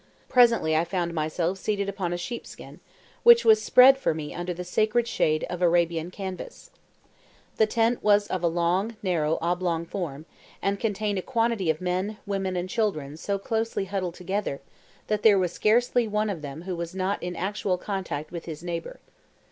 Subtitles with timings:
[0.27, 2.79] Presently I found myself seated upon a sheepskin,
[3.21, 6.71] which was spread for me under the sacred shade of Arabian canvas.
[7.57, 10.25] The tent was of a long, narrow, oblong form,
[10.59, 14.59] and contained a quantity of men, women, and children so closely huddled together,
[15.05, 18.63] that there was scarcely one of them who was not in actual contact with his
[18.63, 19.01] neighbour.